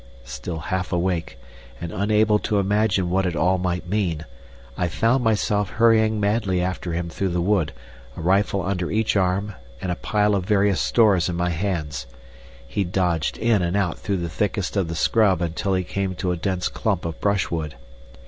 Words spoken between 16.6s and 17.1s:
clump